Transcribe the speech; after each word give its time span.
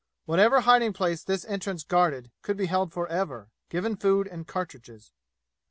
Whatever 0.25 0.61
hiding 0.61 0.93
place 0.93 1.23
this 1.23 1.45
entrance 1.45 1.83
guarded 1.83 2.31
could 2.41 2.57
be 2.57 2.65
held 2.65 2.91
forever, 2.91 3.51
given 3.69 3.95
food 3.95 4.25
and 4.27 4.47
cartridges! 4.47 5.11